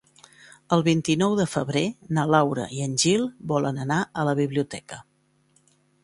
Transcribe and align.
El 0.75 0.83
vint-i-nou 0.85 1.33
de 1.39 1.43
febrer 1.49 1.83
na 2.17 2.23
Laura 2.35 2.65
i 2.77 2.81
en 2.85 2.95
Gil 3.03 3.27
volen 3.51 3.77
anar 3.83 3.99
a 4.23 4.25
la 4.29 4.33
biblioteca. 4.41 4.99